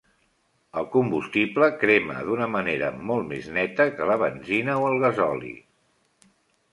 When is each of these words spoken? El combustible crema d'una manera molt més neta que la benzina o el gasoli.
El 0.79 0.85
combustible 0.93 1.67
crema 1.83 2.15
d'una 2.29 2.47
manera 2.55 2.89
molt 3.11 3.29
més 3.33 3.49
neta 3.57 3.87
que 3.99 4.07
la 4.13 4.15
benzina 4.23 4.79
o 4.85 4.89
el 4.95 5.05
gasoli. 5.05 5.53